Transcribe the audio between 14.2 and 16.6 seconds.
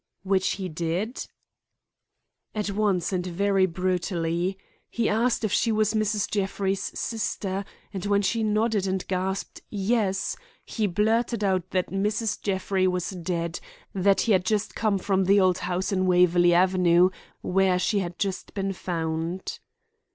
he had just come from the old house in Waverley